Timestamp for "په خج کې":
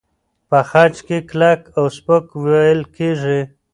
0.49-1.17